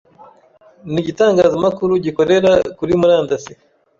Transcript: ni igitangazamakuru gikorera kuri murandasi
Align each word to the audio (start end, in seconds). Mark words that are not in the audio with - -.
ni 0.91 0.99
igitangazamakuru 1.01 1.93
gikorera 2.05 2.51
kuri 2.77 2.93
murandasi 2.99 3.53